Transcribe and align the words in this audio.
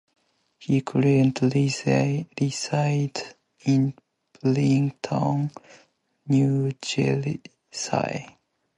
He 0.57 0.81
currently 0.81 1.71
resides 2.39 3.21
in 3.65 3.93
Princeton, 4.33 5.51
New 6.27 6.71
Jersey. 6.81 7.39